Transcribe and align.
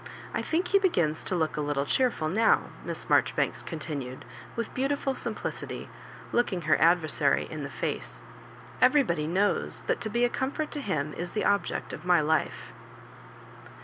I 0.33 0.41
think 0.41 0.69
he 0.69 0.79
begins 0.79 1.23
to 1.25 1.35
look 1.35 1.57
a 1.57 1.61
little 1.61 1.85
cheerful 1.85 2.27
now," 2.27 2.71
Miss 2.83 3.05
Marjo 3.07 3.33
ribanks 3.35 3.63
continued, 3.63 4.25
with 4.55 4.73
beautiful 4.73 5.13
simplicity, 5.13 5.91
lookuig 6.33 6.63
her 6.63 6.81
adversary 6.81 7.47
in 7.51 7.61
the 7.61 7.69
face. 7.69 8.19
"Every 8.81 9.03
body 9.03 9.27
knows 9.27 9.81
that 9.83 10.01
to 10.01 10.09
be 10.09 10.23
a 10.25 10.27
comfort 10.29 10.71
to 10.71 10.81
him 10.81 11.13
is 11.13 11.33
the 11.33 11.45
object 11.45 11.93
of 11.93 12.03
my 12.03 12.19
life.' 12.19 12.73